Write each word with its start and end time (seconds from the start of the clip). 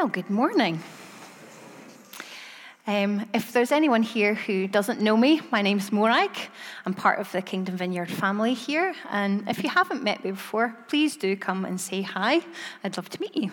Well, 0.00 0.08
good 0.08 0.30
morning. 0.30 0.82
Um, 2.86 3.28
if 3.34 3.52
there's 3.52 3.70
anyone 3.70 4.02
here 4.02 4.32
who 4.32 4.66
doesn't 4.66 5.02
know 5.02 5.14
me, 5.14 5.42
my 5.52 5.60
name's 5.60 5.92
Morag. 5.92 6.30
I'm 6.86 6.94
part 6.94 7.18
of 7.18 7.30
the 7.32 7.42
Kingdom 7.42 7.76
Vineyard 7.76 8.10
family 8.10 8.54
here. 8.54 8.94
And 9.10 9.46
if 9.46 9.62
you 9.62 9.68
haven't 9.68 10.02
met 10.02 10.24
me 10.24 10.30
before, 10.30 10.74
please 10.88 11.18
do 11.18 11.36
come 11.36 11.66
and 11.66 11.78
say 11.78 12.00
hi. 12.00 12.40
I'd 12.82 12.96
love 12.96 13.10
to 13.10 13.20
meet 13.20 13.36
you. 13.36 13.52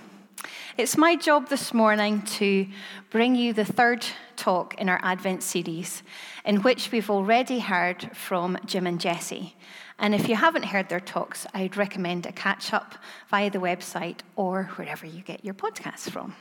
It's 0.77 0.95
my 0.95 1.17
job 1.17 1.49
this 1.49 1.73
morning 1.73 2.21
to 2.37 2.65
bring 3.09 3.35
you 3.35 3.51
the 3.51 3.65
third 3.65 4.05
talk 4.37 4.73
in 4.79 4.87
our 4.87 5.01
Advent 5.03 5.43
series, 5.43 6.01
in 6.45 6.61
which 6.61 6.93
we've 6.93 7.09
already 7.09 7.59
heard 7.59 8.15
from 8.15 8.57
Jim 8.65 8.87
and 8.87 9.01
Jesse. 9.01 9.53
And 9.99 10.13
if 10.13 10.29
you 10.29 10.35
haven't 10.35 10.65
heard 10.65 10.89
their 10.89 10.99
talks, 10.99 11.47
I'd 11.53 11.75
recommend 11.75 12.25
a 12.25 12.31
catch 12.31 12.71
up 12.71 12.95
via 13.29 13.49
the 13.49 13.59
website 13.59 14.19
or 14.35 14.65
wherever 14.75 15.05
you 15.05 15.21
get 15.21 15.43
your 15.43 15.55
podcasts 15.55 16.09
from. 16.09 16.35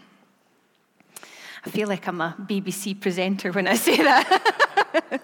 I 1.65 1.71
feel 1.71 1.89
like 1.89 2.07
I'm 2.07 2.21
a 2.21 2.37
BBC 2.39 3.01
presenter 3.01 3.51
when 3.53 3.67
I 3.67 3.75
say 3.87 3.97
that. 3.97 5.21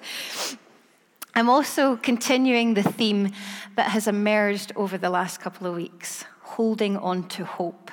I'm 1.35 1.49
also 1.49 1.97
continuing 1.97 2.75
the 2.75 2.83
theme 2.83 3.33
that 3.77 3.91
has 3.91 4.07
emerged 4.07 4.73
over 4.77 4.99
the 4.99 5.11
last 5.11 5.41
couple 5.41 5.67
of 5.67 5.75
weeks 5.75 6.25
holding 6.41 6.97
on 6.99 7.29
to 7.29 7.45
hope. 7.45 7.91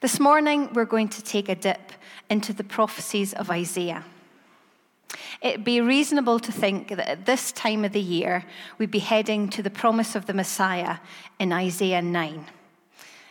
This 0.00 0.20
morning, 0.20 0.70
we're 0.74 0.84
going 0.84 1.08
to 1.08 1.22
take 1.22 1.48
a 1.48 1.54
dip 1.54 1.92
into 2.28 2.52
the 2.52 2.64
prophecies 2.64 3.32
of 3.32 3.50
Isaiah. 3.50 4.04
It'd 5.40 5.64
be 5.64 5.80
reasonable 5.80 6.40
to 6.40 6.50
think 6.50 6.88
that 6.88 7.08
at 7.08 7.26
this 7.26 7.52
time 7.52 7.84
of 7.84 7.92
the 7.92 8.00
year, 8.00 8.44
we'd 8.76 8.90
be 8.90 8.98
heading 8.98 9.48
to 9.50 9.62
the 9.62 9.70
promise 9.70 10.16
of 10.16 10.26
the 10.26 10.34
Messiah 10.34 10.96
in 11.38 11.52
Isaiah 11.52 12.02
9. 12.02 12.46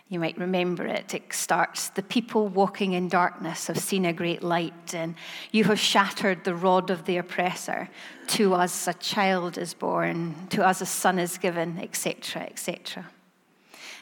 You 0.09 0.19
might 0.19 0.37
remember 0.37 0.85
it. 0.85 1.13
It 1.13 1.33
starts 1.33 1.89
The 1.89 2.03
people 2.03 2.47
walking 2.47 2.93
in 2.93 3.09
darkness 3.09 3.67
have 3.67 3.77
seen 3.77 4.05
a 4.05 4.13
great 4.13 4.41
light, 4.41 4.93
and 4.93 5.15
you 5.51 5.65
have 5.65 5.81
shattered 5.81 6.45
the 6.45 6.55
rod 6.55 6.89
of 6.89 7.03
the 7.03 7.17
oppressor. 7.17 7.89
To 8.27 8.53
us 8.53 8.87
a 8.87 8.93
child 8.93 9.57
is 9.57 9.73
born, 9.73 10.47
to 10.51 10.65
us 10.65 10.79
a 10.79 10.85
son 10.85 11.19
is 11.19 11.37
given, 11.37 11.77
etc., 11.77 12.43
etc. 12.43 13.05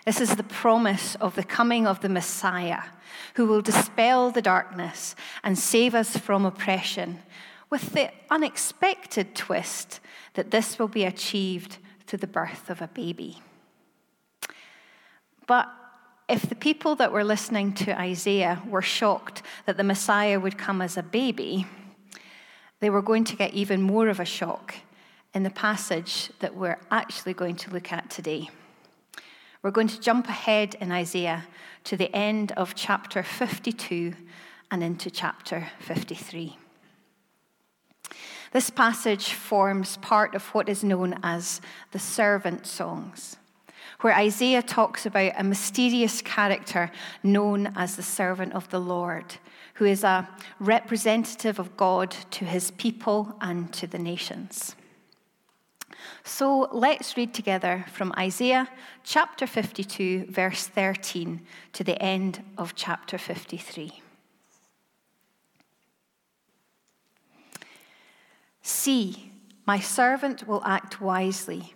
This 0.05 0.21
is 0.21 0.35
the 0.35 0.43
promise 0.43 1.15
of 1.15 1.33
the 1.33 1.43
coming 1.43 1.87
of 1.87 2.01
the 2.01 2.09
Messiah, 2.09 2.83
who 3.33 3.47
will 3.47 3.61
dispel 3.61 4.29
the 4.29 4.43
darkness 4.43 5.15
and 5.43 5.57
save 5.57 5.95
us 5.95 6.15
from 6.15 6.45
oppression 6.45 7.23
with 7.69 7.93
the 7.93 8.11
unexpected 8.29 9.35
twist 9.35 9.99
that 10.33 10.51
this 10.51 10.77
will 10.77 10.87
be 10.87 11.03
achieved 11.03 11.77
through 12.05 12.19
the 12.19 12.27
birth 12.27 12.69
of 12.69 12.81
a 12.81 12.87
baby. 12.87 13.41
But 15.47 15.69
if 16.27 16.49
the 16.49 16.55
people 16.55 16.95
that 16.95 17.11
were 17.11 17.23
listening 17.23 17.73
to 17.73 17.99
Isaiah 17.99 18.61
were 18.67 18.81
shocked 18.81 19.43
that 19.65 19.77
the 19.77 19.83
Messiah 19.83 20.39
would 20.39 20.57
come 20.57 20.81
as 20.81 20.97
a 20.97 21.03
baby, 21.03 21.67
they 22.79 22.89
were 22.89 23.01
going 23.01 23.23
to 23.25 23.35
get 23.35 23.53
even 23.53 23.81
more 23.81 24.07
of 24.07 24.19
a 24.19 24.25
shock 24.25 24.75
in 25.33 25.43
the 25.43 25.49
passage 25.49 26.31
that 26.39 26.55
we're 26.55 26.79
actually 26.89 27.33
going 27.33 27.55
to 27.57 27.71
look 27.71 27.91
at 27.91 28.09
today. 28.09 28.49
We're 29.61 29.71
going 29.71 29.87
to 29.87 29.99
jump 29.99 30.27
ahead 30.27 30.75
in 30.79 30.91
Isaiah 30.91 31.45
to 31.85 31.97
the 31.97 32.15
end 32.15 32.51
of 32.53 32.75
chapter 32.75 33.23
52 33.23 34.13
and 34.71 34.83
into 34.83 35.09
chapter 35.09 35.67
53. 35.79 36.57
This 38.51 38.69
passage 38.69 39.33
forms 39.33 39.97
part 39.97 40.35
of 40.35 40.45
what 40.53 40.69
is 40.69 40.83
known 40.83 41.19
as 41.23 41.61
the 41.91 41.99
servant 41.99 42.65
songs, 42.65 43.37
where 44.01 44.13
Isaiah 44.13 44.61
talks 44.61 45.05
about 45.05 45.33
a 45.37 45.43
mysterious 45.43 46.21
character 46.21 46.91
known 47.23 47.73
as 47.75 47.95
the 47.95 48.03
servant 48.03 48.53
of 48.53 48.69
the 48.69 48.79
Lord, 48.79 49.35
who 49.75 49.85
is 49.85 50.03
a 50.03 50.27
representative 50.59 51.59
of 51.59 51.75
God 51.75 52.15
to 52.31 52.45
his 52.45 52.71
people 52.71 53.35
and 53.41 53.73
to 53.73 53.87
the 53.87 53.99
nations. 53.99 54.75
So 56.23 56.69
let's 56.71 57.17
read 57.17 57.33
together 57.33 57.85
from 57.91 58.13
Isaiah 58.17 58.69
chapter 59.03 59.47
52, 59.47 60.27
verse 60.29 60.67
13, 60.67 61.41
to 61.73 61.83
the 61.83 62.01
end 62.01 62.43
of 62.57 62.75
chapter 62.75 63.17
53. 63.17 64.01
See, 68.67 69.31
my 69.67 69.79
servant 69.79 70.47
will 70.47 70.63
act 70.65 70.99
wisely. 70.99 71.75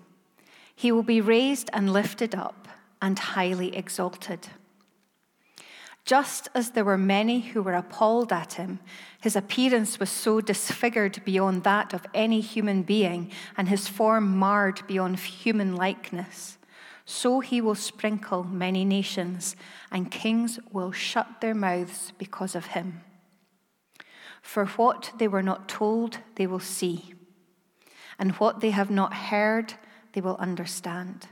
He 0.75 0.91
will 0.91 1.03
be 1.03 1.21
raised 1.21 1.69
and 1.71 1.93
lifted 1.93 2.33
up 2.33 2.67
and 2.99 3.19
highly 3.19 3.75
exalted. 3.75 4.47
Just 6.03 6.49
as 6.55 6.71
there 6.71 6.83
were 6.83 6.97
many 6.97 7.41
who 7.41 7.61
were 7.61 7.75
appalled 7.75 8.33
at 8.33 8.53
him, 8.53 8.79
his 9.21 9.35
appearance 9.35 9.99
was 9.99 10.09
so 10.09 10.41
disfigured 10.41 11.23
beyond 11.23 11.63
that 11.63 11.93
of 11.93 12.07
any 12.11 12.41
human 12.41 12.81
being, 12.81 13.29
and 13.55 13.69
his 13.69 13.87
form 13.87 14.35
marred 14.35 14.81
beyond 14.87 15.19
human 15.19 15.75
likeness. 15.75 16.57
So 17.05 17.39
he 17.39 17.61
will 17.61 17.75
sprinkle 17.75 18.43
many 18.43 18.83
nations, 18.83 19.55
and 19.91 20.09
kings 20.09 20.59
will 20.71 20.91
shut 20.91 21.39
their 21.39 21.53
mouths 21.53 22.13
because 22.17 22.55
of 22.55 22.65
him. 22.65 23.01
For 24.41 24.65
what 24.65 25.11
they 25.17 25.27
were 25.27 25.43
not 25.43 25.69
told, 25.69 26.19
they 26.35 26.47
will 26.47 26.59
see, 26.59 27.13
and 28.17 28.31
what 28.33 28.61
they 28.61 28.71
have 28.71 28.89
not 28.89 29.13
heard, 29.13 29.73
they 30.13 30.21
will 30.21 30.37
understand. 30.37 31.27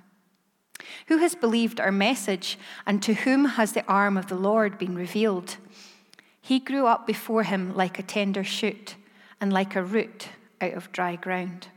Who 1.08 1.18
has 1.18 1.36
believed 1.36 1.80
our 1.80 1.92
message, 1.92 2.58
and 2.86 3.02
to 3.04 3.14
whom 3.14 3.46
has 3.46 3.74
the 3.74 3.86
arm 3.88 4.18
of 4.18 4.28
the 4.28 4.36
Lord 4.36 4.78
been 4.78 4.96
revealed? 4.96 5.58
He 6.42 6.60
grew 6.60 6.86
up 6.86 7.08
before 7.08 7.44
him 7.44 7.76
like 7.76 8.00
a 8.00 8.04
tender 8.04 8.44
shoot, 8.44 8.96
and 9.42 9.52
like 9.52 9.76
a 9.76 9.84
root 9.84 10.30
out 10.62 10.74
of 10.74 10.92
dry 10.92 11.16
ground. 11.16 11.68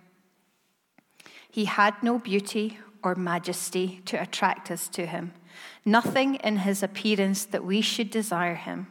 He 1.51 1.65
had 1.65 2.03
no 2.03 2.19
beauty 2.19 2.79
or 3.03 3.15
majesty 3.15 4.03
to 4.05 4.21
attract 4.21 4.71
us 4.71 4.89
to 4.89 5.07
him, 5.07 5.33
nothing 5.85 6.37
in 6.37 6.59
his 6.59 6.83
appearance 6.83 7.45
that 7.47 7.65
we 7.65 7.81
should 7.81 8.11
desire 8.11 8.55
him. 8.55 8.87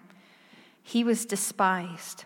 He 0.81 1.03
was 1.03 1.25
despised 1.25 2.25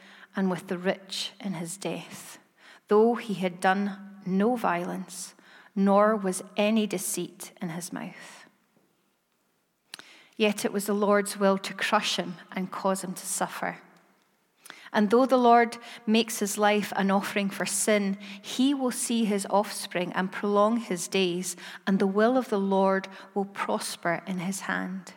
and 0.35 0.49
with 0.49 0.67
the 0.67 0.77
rich 0.77 1.31
in 1.39 1.53
his 1.53 1.77
death, 1.77 2.39
though 2.87 3.15
he 3.15 3.35
had 3.35 3.59
done 3.59 3.97
no 4.25 4.55
violence, 4.55 5.33
nor 5.75 6.15
was 6.15 6.43
any 6.57 6.87
deceit 6.87 7.51
in 7.61 7.69
his 7.69 7.91
mouth. 7.91 8.45
Yet 10.37 10.65
it 10.65 10.73
was 10.73 10.85
the 10.85 10.93
Lord's 10.93 11.39
will 11.39 11.57
to 11.59 11.73
crush 11.73 12.15
him 12.15 12.35
and 12.51 12.71
cause 12.71 13.03
him 13.03 13.13
to 13.13 13.25
suffer. 13.25 13.77
And 14.93 15.09
though 15.09 15.25
the 15.25 15.37
Lord 15.37 15.77
makes 16.05 16.39
his 16.39 16.57
life 16.57 16.91
an 16.95 17.11
offering 17.11 17.49
for 17.49 17.65
sin, 17.65 18.17
he 18.41 18.73
will 18.73 18.91
see 18.91 19.23
his 19.23 19.47
offspring 19.49 20.11
and 20.13 20.31
prolong 20.31 20.77
his 20.77 21.07
days, 21.07 21.55
and 21.87 21.97
the 21.97 22.07
will 22.07 22.37
of 22.37 22.49
the 22.49 22.59
Lord 22.59 23.07
will 23.33 23.45
prosper 23.45 24.21
in 24.27 24.39
his 24.39 24.61
hand. 24.61 25.13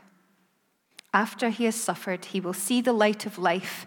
After 1.13 1.49
he 1.49 1.65
has 1.65 1.75
suffered, 1.75 2.27
he 2.27 2.41
will 2.41 2.53
see 2.53 2.81
the 2.81 2.93
light 2.93 3.27
of 3.27 3.39
life 3.39 3.87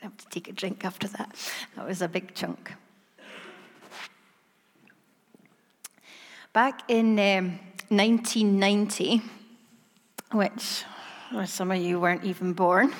I 0.00 0.06
have 0.06 0.16
to 0.16 0.28
take 0.28 0.48
a 0.48 0.52
drink 0.52 0.84
after 0.84 1.08
that. 1.08 1.36
That 1.76 1.86
was 1.86 2.00
a 2.02 2.08
big 2.08 2.34
chunk. 2.34 2.72
Back 6.52 6.82
in 6.88 7.18
um, 7.18 7.58
1990, 7.88 9.22
which 10.32 10.84
well, 11.32 11.46
some 11.46 11.70
of 11.70 11.78
you 11.78 12.00
weren't 12.00 12.24
even 12.24 12.54
born, 12.54 12.92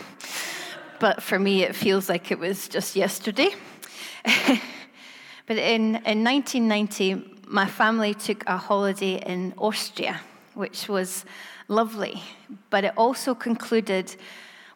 but 1.01 1.23
for 1.23 1.39
me 1.39 1.65
it 1.65 1.75
feels 1.75 2.09
like 2.09 2.31
it 2.31 2.39
was 2.39 2.69
just 2.69 2.95
yesterday. 2.95 3.51
but 4.25 5.57
in, 5.57 5.97
in 6.07 6.23
1990, 6.23 7.39
my 7.47 7.67
family 7.67 8.15
took 8.15 8.45
a 8.47 8.57
holiday 8.57 9.21
in 9.27 9.53
Austria, 9.59 10.21
which 10.55 10.89
was 10.89 11.25
lovely, 11.67 12.23
but 12.71 12.85
it 12.85 12.93
also 12.97 13.35
concluded 13.35 14.15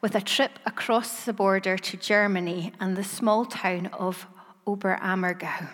with 0.05 0.15
a 0.15 0.21
trip 0.21 0.59
across 0.67 1.25
the 1.25 1.33
border 1.33 1.79
to 1.79 1.97
Germany 1.97 2.71
and 2.79 2.95
the 2.95 3.03
small 3.03 3.47
town 3.47 3.87
of 3.87 4.27
Oberammergau. 4.67 5.71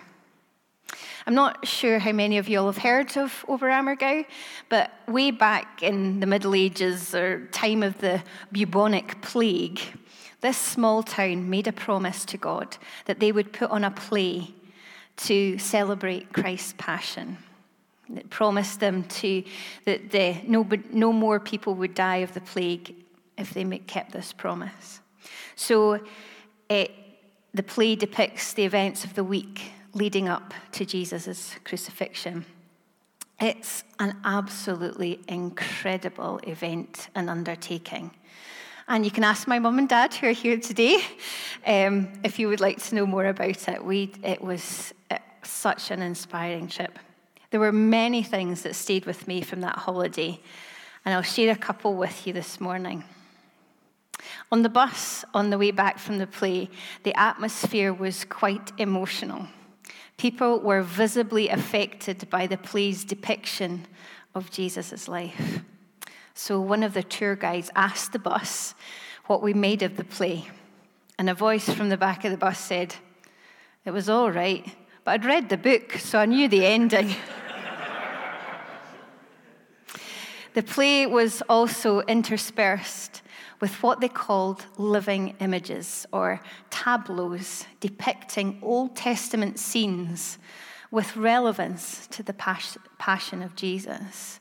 I'm 1.26 1.34
not 1.34 1.66
sure 1.66 1.98
how 1.98 2.12
many 2.12 2.38
of 2.38 2.48
you 2.48 2.60
all 2.60 2.66
have 2.66 2.78
heard 2.78 3.16
of 3.16 3.44
Oberammergau, 3.48 4.24
but 4.68 4.92
way 5.08 5.32
back 5.32 5.82
in 5.82 6.20
the 6.20 6.26
Middle 6.26 6.54
Ages 6.54 7.12
or 7.12 7.48
time 7.48 7.82
of 7.82 7.98
the 7.98 8.22
bubonic 8.52 9.20
plague, 9.20 9.80
this 10.42 10.56
small 10.56 11.02
town 11.02 11.50
made 11.50 11.66
a 11.66 11.72
promise 11.72 12.24
to 12.26 12.36
God 12.36 12.76
that 13.06 13.18
they 13.18 13.32
would 13.32 13.52
put 13.52 13.72
on 13.72 13.82
a 13.82 13.90
play 13.90 14.54
to 15.26 15.58
celebrate 15.58 16.32
Christ's 16.32 16.74
passion. 16.78 17.36
It 18.14 18.30
promised 18.30 18.78
them 18.78 19.02
to 19.02 19.42
that 19.86 20.12
the, 20.12 20.36
no, 20.46 20.64
no 20.92 21.12
more 21.12 21.40
people 21.40 21.74
would 21.74 21.96
die 21.96 22.18
of 22.18 22.32
the 22.32 22.40
plague 22.40 22.94
if 23.40 23.54
they 23.54 23.64
kept 23.78 24.12
this 24.12 24.32
promise. 24.32 25.00
So 25.56 26.00
it, 26.68 26.92
the 27.52 27.62
play 27.62 27.96
depicts 27.96 28.52
the 28.52 28.64
events 28.64 29.04
of 29.04 29.14
the 29.14 29.24
week 29.24 29.72
leading 29.92 30.28
up 30.28 30.54
to 30.72 30.84
Jesus' 30.84 31.54
crucifixion. 31.64 32.44
It's 33.40 33.84
an 33.98 34.16
absolutely 34.24 35.20
incredible 35.26 36.40
event 36.44 37.08
and 37.14 37.30
undertaking. 37.30 38.10
And 38.86 39.04
you 39.04 39.10
can 39.10 39.24
ask 39.24 39.48
my 39.48 39.58
mum 39.58 39.78
and 39.78 39.88
dad 39.88 40.12
who 40.14 40.28
are 40.28 40.32
here 40.32 40.58
today 40.58 41.00
um, 41.66 42.12
if 42.22 42.38
you 42.38 42.48
would 42.48 42.60
like 42.60 42.82
to 42.84 42.94
know 42.94 43.06
more 43.06 43.26
about 43.26 43.68
it. 43.68 43.84
We, 43.84 44.12
it 44.22 44.42
was 44.42 44.92
uh, 45.10 45.18
such 45.42 45.90
an 45.90 46.02
inspiring 46.02 46.68
trip. 46.68 46.98
There 47.50 47.60
were 47.60 47.72
many 47.72 48.22
things 48.22 48.62
that 48.62 48.74
stayed 48.74 49.06
with 49.06 49.26
me 49.26 49.42
from 49.42 49.60
that 49.60 49.76
holiday, 49.76 50.40
and 51.04 51.14
I'll 51.14 51.22
share 51.22 51.52
a 51.52 51.56
couple 51.56 51.94
with 51.94 52.26
you 52.26 52.32
this 52.32 52.60
morning. 52.60 53.04
On 54.52 54.62
the 54.62 54.68
bus 54.68 55.24
on 55.32 55.50
the 55.50 55.58
way 55.58 55.70
back 55.70 55.98
from 55.98 56.18
the 56.18 56.26
play, 56.26 56.68
the 57.02 57.18
atmosphere 57.18 57.92
was 57.92 58.24
quite 58.24 58.72
emotional. 58.78 59.46
People 60.16 60.60
were 60.60 60.82
visibly 60.82 61.48
affected 61.48 62.28
by 62.28 62.46
the 62.46 62.58
play's 62.58 63.04
depiction 63.04 63.86
of 64.34 64.50
Jesus' 64.50 65.08
life. 65.08 65.60
So 66.34 66.60
one 66.60 66.82
of 66.82 66.94
the 66.94 67.02
tour 67.02 67.36
guides 67.36 67.70
asked 67.74 68.12
the 68.12 68.18
bus 68.18 68.74
what 69.26 69.42
we 69.42 69.54
made 69.54 69.82
of 69.82 69.96
the 69.96 70.04
play. 70.04 70.48
And 71.18 71.30
a 71.30 71.34
voice 71.34 71.68
from 71.68 71.88
the 71.88 71.96
back 71.96 72.24
of 72.24 72.30
the 72.30 72.36
bus 72.36 72.58
said, 72.58 72.94
It 73.84 73.90
was 73.90 74.08
all 74.08 74.30
right, 74.30 74.64
but 75.04 75.12
I'd 75.12 75.24
read 75.24 75.48
the 75.48 75.56
book, 75.56 75.92
so 75.92 76.18
I 76.18 76.26
knew 76.26 76.48
the 76.48 76.64
ending. 76.64 77.08
the 80.54 80.62
play 80.62 81.06
was 81.06 81.42
also 81.48 82.00
interspersed 82.02 83.22
with 83.60 83.82
what 83.82 84.00
they 84.00 84.08
called 84.08 84.64
living 84.78 85.36
images 85.40 86.06
or 86.12 86.40
tableaus 86.70 87.66
depicting 87.80 88.58
Old 88.62 88.96
Testament 88.96 89.58
scenes 89.58 90.38
with 90.90 91.16
relevance 91.16 92.06
to 92.08 92.22
the 92.22 92.32
passion 92.32 93.42
of 93.42 93.54
Jesus. 93.54 94.40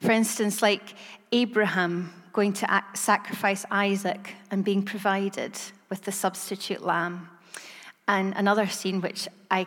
For 0.00 0.10
instance, 0.10 0.62
like 0.62 0.94
Abraham 1.32 2.12
going 2.32 2.52
to 2.54 2.84
sacrifice 2.94 3.64
Isaac 3.70 4.34
and 4.50 4.64
being 4.64 4.82
provided 4.82 5.52
with 5.88 6.02
the 6.02 6.12
substitute 6.12 6.82
lamb. 6.82 7.28
And 8.08 8.34
another 8.36 8.66
scene 8.66 9.00
which 9.00 9.28
I 9.50 9.66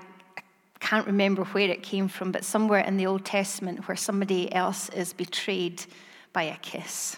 can't 0.79 1.07
remember 1.07 1.43
where 1.45 1.69
it 1.69 1.83
came 1.83 2.07
from, 2.07 2.31
but 2.31 2.43
somewhere 2.43 2.81
in 2.81 2.97
the 2.97 3.05
Old 3.05 3.25
Testament 3.25 3.87
where 3.87 3.97
somebody 3.97 4.53
else 4.53 4.89
is 4.89 5.13
betrayed 5.13 5.83
by 6.31 6.43
a 6.43 6.57
kiss. 6.57 7.17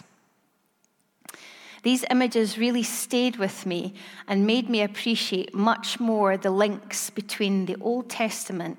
These 1.82 2.04
images 2.10 2.58
really 2.58 2.82
stayed 2.82 3.36
with 3.36 3.66
me 3.66 3.94
and 4.28 4.46
made 4.46 4.70
me 4.70 4.82
appreciate 4.82 5.54
much 5.54 5.98
more 5.98 6.36
the 6.36 6.50
links 6.50 7.10
between 7.10 7.66
the 7.66 7.76
Old 7.80 8.08
Testament 8.08 8.78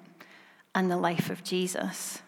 and 0.73 0.89
the 0.89 0.97
life 0.97 1.29
of 1.29 1.44
Jesus. 1.44 2.21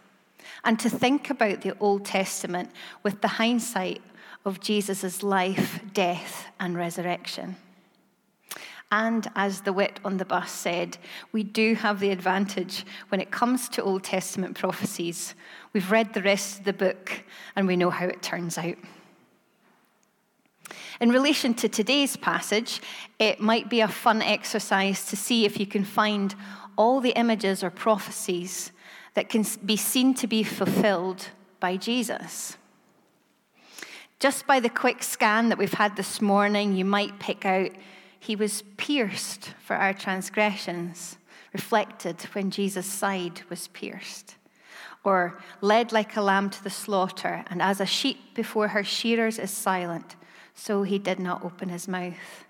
And 0.64 0.80
to 0.80 0.90
think 0.90 1.30
about 1.30 1.62
the 1.62 1.78
Old 1.80 2.06
Testament 2.06 2.72
with 3.04 3.22
the 3.22 3.28
hindsight 3.28 4.02
of 4.44 4.60
Jesus' 4.60 5.24
life, 5.24 5.80
death, 5.94 6.48
and 6.60 6.78
resurrection. 6.78 7.56
And 8.92 9.28
as 9.36 9.62
the 9.62 9.74
wit 9.74 10.00
on 10.06 10.18
the 10.18 10.26
bus 10.26 10.52
said, 10.52 10.98
we 11.32 11.44
do 11.44 11.74
have 11.76 12.00
the 12.00 12.12
advantage 12.12 12.86
when 13.10 13.20
it 13.20 13.32
comes 13.32 13.68
to 13.70 13.84
Old 13.84 14.04
Testament 14.04 14.58
prophecies. 14.58 15.34
We've 15.74 15.90
read 15.90 16.14
the 16.14 16.22
rest 16.22 16.60
of 16.60 16.66
the 16.66 16.74
book 16.74 17.24
and 17.56 17.68
we 17.68 17.76
know 17.76 17.90
how 17.90 18.06
it 18.06 18.22
turns 18.22 18.58
out. 18.58 18.78
In 21.00 21.10
relation 21.10 21.54
to 21.56 21.70
today's 21.70 22.18
passage, 22.18 22.82
it 23.20 23.40
might 23.40 23.70
be 23.70 23.82
a 23.82 23.88
fun 23.88 24.22
exercise 24.22 25.06
to 25.08 25.16
see 25.16 25.46
if 25.46 25.60
you 25.60 25.66
can 25.66 25.84
find 25.84 26.36
all 26.78 27.02
the 27.02 27.12
images 27.12 27.64
or 27.64 27.70
prophecies 27.70 28.72
that 29.14 29.30
can 29.30 29.46
be 29.66 29.78
seen 29.78 30.14
to 30.16 30.28
be 30.28 30.44
fulfilled 30.44 31.30
by 31.60 31.78
Jesus. 31.78 32.58
Just 34.20 34.48
by 34.48 34.60
the 34.60 34.70
quick 34.70 35.04
scan 35.04 35.50
that 35.50 35.58
we've 35.58 35.74
had 35.74 35.96
this 35.96 36.22
morning, 36.22 36.74
you 36.74 36.86
might 36.86 37.20
pick 37.20 37.46
out 37.46 37.72
he 38.20 38.36
was 38.36 38.64
pierced 38.78 39.54
for 39.64 39.76
our 39.76 39.94
transgressions, 39.94 41.18
reflected 41.54 42.22
when 42.34 42.50
Jesus' 42.50 42.88
side 42.88 43.42
was 43.50 43.68
pierced. 43.68 44.36
Or 45.04 45.40
led 45.62 45.92
like 45.92 46.16
a 46.16 46.22
lamb 46.22 46.50
to 46.50 46.64
the 46.64 46.72
slaughter, 46.72 47.46
and 47.48 47.62
as 47.62 47.80
a 47.80 47.86
sheep 47.86 48.34
before 48.34 48.70
her 48.70 48.84
shearers 48.84 49.38
is 49.38 49.52
silent, 49.52 50.16
so 50.56 50.84
he 50.84 50.98
did 50.98 51.20
not 51.20 51.44
open 51.44 51.70
his 51.70 51.88
mouth. 51.88 52.46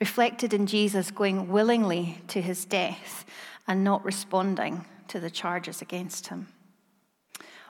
Reflected 0.00 0.52
in 0.52 0.66
Jesus 0.66 1.10
going 1.10 1.48
willingly 1.48 2.18
to 2.28 2.40
his 2.40 2.64
death 2.64 3.24
and 3.68 3.84
not 3.84 4.04
responding 4.04 4.84
to 5.08 5.20
the 5.20 5.30
charges 5.30 5.80
against 5.80 6.28
him. 6.28 6.48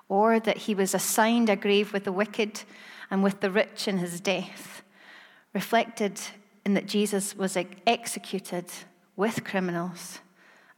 Or 0.09 0.41
that 0.41 0.59
he 0.59 0.75
was 0.75 0.95
assigned 0.95 1.51
a 1.51 1.57
grave 1.57 1.93
with 1.93 2.05
the 2.05 2.13
wicked 2.13 2.63
and 3.11 3.23
with 3.23 3.41
the 3.41 3.51
rich 3.51 3.89
in 3.89 3.99
his 3.99 4.21
death. 4.21 4.83
Reflected 5.53 6.21
in 6.65 6.75
that 6.75 6.87
Jesus 6.87 7.37
was 7.37 7.57
executed 7.87 8.67
with 9.17 9.45
criminals 9.45 10.21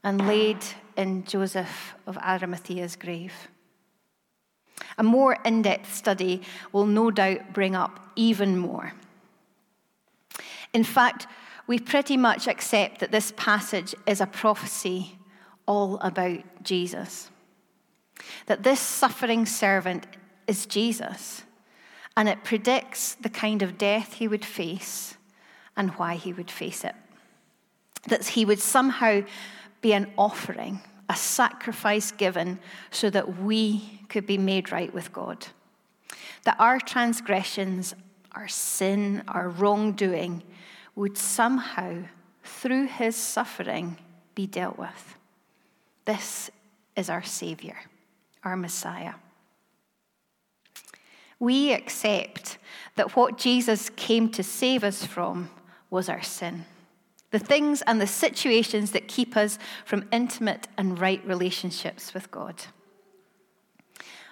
and 0.03 0.27
laid 0.27 0.57
in 0.97 1.23
Joseph 1.23 1.95
of 2.05 2.17
Arimathea's 2.17 2.95
grave. 2.95 3.33
A 4.97 5.03
more 5.03 5.37
in 5.45 5.61
depth 5.61 5.93
study 5.93 6.41
will 6.71 6.85
no 6.85 7.11
doubt 7.11 7.53
bring 7.53 7.75
up 7.75 7.99
even 8.15 8.57
more. 8.57 8.93
In 10.73 10.83
fact, 10.83 11.27
we 11.67 11.79
pretty 11.79 12.17
much 12.17 12.47
accept 12.47 12.99
that 12.99 13.11
this 13.11 13.33
passage 13.35 13.95
is 14.05 14.21
a 14.21 14.27
prophecy 14.27 15.17
all 15.65 15.97
about 15.99 16.63
Jesus. 16.63 17.29
That 18.45 18.63
this 18.63 18.79
suffering 18.79 19.45
servant 19.45 20.05
is 20.47 20.65
Jesus, 20.65 21.43
and 22.15 22.29
it 22.29 22.43
predicts 22.43 23.15
the 23.15 23.29
kind 23.29 23.61
of 23.61 23.77
death 23.77 24.13
he 24.13 24.27
would 24.27 24.45
face 24.45 25.17
and 25.75 25.91
why 25.91 26.15
he 26.15 26.31
would 26.33 26.51
face 26.51 26.83
it. 26.83 26.95
That 28.07 28.25
he 28.25 28.45
would 28.45 28.59
somehow 28.59 29.23
be 29.81 29.93
an 29.93 30.11
offering, 30.17 30.81
a 31.09 31.15
sacrifice 31.15 32.11
given 32.11 32.59
so 32.91 33.09
that 33.09 33.41
we 33.41 34.01
could 34.09 34.25
be 34.25 34.37
made 34.37 34.71
right 34.71 34.93
with 34.93 35.13
God. 35.13 35.47
That 36.43 36.59
our 36.59 36.79
transgressions, 36.79 37.93
our 38.31 38.47
sin, 38.47 39.23
our 39.27 39.49
wrongdoing 39.49 40.43
would 40.95 41.17
somehow, 41.17 42.03
through 42.43 42.87
his 42.87 43.15
suffering, 43.15 43.97
be 44.33 44.47
dealt 44.47 44.77
with. 44.77 45.15
This 46.05 46.49
is 46.95 47.09
our 47.09 47.23
Savior, 47.23 47.77
our 48.43 48.55
Messiah. 48.55 49.13
We 51.39 51.73
accept 51.73 52.57
that 52.95 53.15
what 53.15 53.37
Jesus 53.37 53.89
came 53.89 54.29
to 54.29 54.43
save 54.43 54.83
us 54.83 55.05
from 55.05 55.49
was 55.89 56.09
our 56.09 56.21
sin. 56.21 56.65
The 57.35 57.39
things 57.39 57.81
and 57.81 57.99
the 57.99 58.07
situations 58.07 58.91
that 58.91 59.09
keep 59.09 59.35
us 59.35 59.59
from 59.83 60.07
intimate 60.13 60.69
and 60.77 60.97
right 60.97 61.21
relationships 61.27 62.13
with 62.13 62.31
God. 62.31 62.55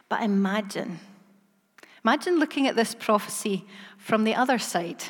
But 0.08 0.24
imagine, 0.24 1.02
imagine 2.06 2.40
looking 2.40 2.66
at 2.66 2.78
this 2.78 2.96
prophecy 2.96 3.66
from 3.98 4.24
the 4.24 4.36
other 4.36 4.58
side, 4.58 5.04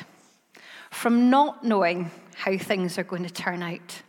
from 0.90 1.30
not 1.30 1.62
knowing 1.62 2.10
how 2.34 2.58
things 2.58 2.98
are 2.98 3.04
going 3.04 3.22
to 3.22 3.32
turn 3.32 3.62
out 3.62 4.02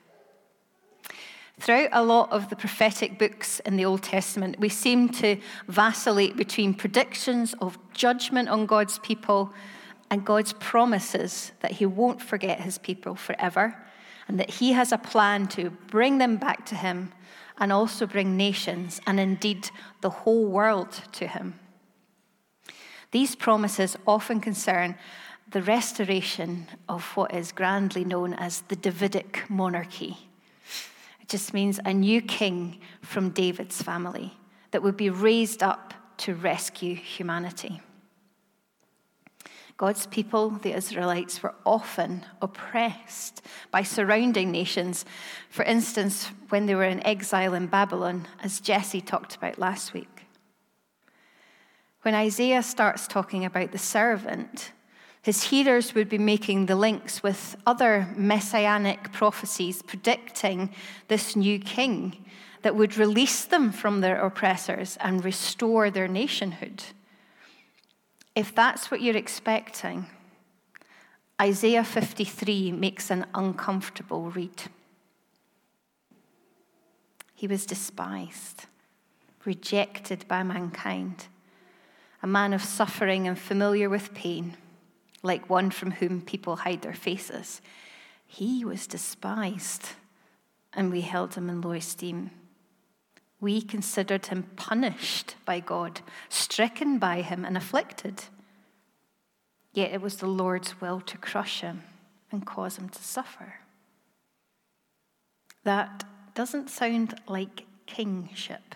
Throughout 1.59 1.89
a 1.93 2.03
lot 2.03 2.31
of 2.31 2.49
the 2.49 2.55
prophetic 2.55 3.17
books 3.17 3.61
in 3.61 3.77
the 3.77 3.85
Old 3.85 4.03
Testament, 4.03 4.59
we 4.59 4.67
seem 4.67 5.07
to 5.09 5.37
vacillate 5.67 6.35
between 6.35 6.73
predictions 6.73 7.55
of 7.61 7.77
judgment 7.93 8.49
on 8.49 8.65
God's 8.65 8.99
people 8.99 9.53
and 10.09 10.25
God's 10.25 10.53
promises 10.53 11.51
that 11.61 11.73
He 11.73 11.85
won't 11.85 12.21
forget 12.21 12.61
His 12.61 12.77
people 12.77 13.15
forever 13.15 13.75
and 14.27 14.39
that 14.39 14.49
He 14.49 14.73
has 14.73 14.91
a 14.91 14.97
plan 14.97 15.47
to 15.49 15.69
bring 15.69 16.17
them 16.17 16.37
back 16.37 16.65
to 16.67 16.75
Him 16.75 17.11
and 17.57 17.71
also 17.71 18.05
bring 18.05 18.37
nations 18.37 19.01
and 19.07 19.19
indeed 19.19 19.69
the 20.01 20.09
whole 20.09 20.45
world 20.45 21.01
to 21.13 21.27
Him. 21.27 21.59
These 23.11 23.35
promises 23.35 23.95
often 24.05 24.41
concern 24.41 24.95
the 25.49 25.61
restoration 25.61 26.67
of 26.89 27.03
what 27.15 27.33
is 27.33 27.51
grandly 27.51 28.03
known 28.03 28.33
as 28.33 28.61
the 28.61 28.75
Davidic 28.75 29.43
monarchy 29.49 30.17
it 31.25 31.29
just 31.29 31.55
means 31.55 31.79
a 31.83 31.91
new 31.91 32.21
king 32.21 32.79
from 33.01 33.31
David's 33.31 33.81
family 33.81 34.37
that 34.69 34.83
would 34.83 34.95
be 34.95 35.09
raised 35.09 35.63
up 35.63 35.95
to 36.17 36.35
rescue 36.35 36.93
humanity. 36.93 37.81
God's 39.77 40.07
people, 40.07 40.51
the 40.51 40.73
Israelites, 40.73 41.43
were 41.43 41.55
often 41.65 42.25
oppressed 42.41 43.41
by 43.71 43.83
surrounding 43.83 44.49
nations. 44.49 45.03
For 45.49 45.63
instance, 45.63 46.31
when 46.47 46.65
they 46.65 46.75
were 46.75 46.85
in 46.85 47.05
exile 47.05 47.53
in 47.53 47.67
Babylon, 47.67 48.27
as 48.41 48.61
Jesse 48.61 49.01
talked 49.01 49.35
about 49.35 49.59
last 49.59 49.93
week. 49.93 50.27
When 52.03 52.15
Isaiah 52.15 52.63
starts 52.63 53.07
talking 53.07 53.43
about 53.43 53.71
the 53.73 53.77
servant, 53.77 54.71
his 55.21 55.43
hearers 55.43 55.95
would 55.95 56.07
be 56.07 56.19
making 56.19 56.67
the 56.67 56.75
links 56.75 57.23
with 57.23 57.57
other 57.65 58.07
messianic 58.15 59.11
prophecies 59.11 59.81
predicting 59.81 60.69
this 61.07 61.35
new 61.35 61.59
king 61.59 62.23
that 62.61 62.75
would 62.75 62.95
release 62.95 63.43
them 63.43 63.71
from 63.71 64.01
their 64.01 64.23
oppressors 64.23 64.97
and 65.01 65.25
restore 65.25 65.89
their 65.89 66.07
nationhood. 66.07 66.83
If 68.35 68.53
that's 68.53 68.91
what 68.91 69.01
you're 69.01 69.15
expecting, 69.15 70.07
Isaiah 71.41 71.83
53 71.83 72.71
makes 72.71 73.09
an 73.09 73.25
uncomfortable 73.33 74.29
read. 74.29 74.63
He 77.33 77.47
was 77.47 77.65
despised, 77.65 78.65
rejected 79.45 80.27
by 80.27 80.43
mankind, 80.43 81.27
a 82.21 82.27
man 82.27 82.53
of 82.53 82.63
suffering 82.63 83.27
and 83.27 83.39
familiar 83.39 83.89
with 83.89 84.13
pain 84.13 84.57
like 85.25 85.49
one 85.49 85.71
from 85.71 85.91
whom 85.91 86.21
people 86.21 86.55
hide 86.57 86.83
their 86.83 86.93
faces. 86.93 87.61
He 88.27 88.63
was 88.63 88.87
despised, 88.87 89.89
and 90.73 90.91
we 90.91 91.01
held 91.01 91.33
him 91.33 91.49
in 91.49 91.61
low 91.61 91.71
esteem. 91.71 92.31
We 93.45 93.61
considered 93.61 94.25
him 94.25 94.49
punished 94.55 95.35
by 95.45 95.59
God, 95.59 96.01
stricken 96.29 96.97
by 96.97 97.21
him, 97.21 97.45
and 97.45 97.55
afflicted. 97.55 98.23
Yet 99.71 99.91
it 99.91 100.01
was 100.01 100.15
the 100.15 100.25
Lord's 100.25 100.81
will 100.81 100.99
to 101.01 101.15
crush 101.19 101.61
him 101.61 101.83
and 102.31 102.43
cause 102.43 102.79
him 102.79 102.89
to 102.89 103.03
suffer. 103.03 103.59
That 105.63 106.05
doesn't 106.33 106.71
sound 106.71 107.21
like 107.27 107.67
kingship. 107.85 108.73